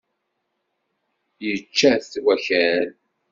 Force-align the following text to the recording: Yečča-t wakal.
Yečča-t 1.45 2.13
wakal. 2.23 2.87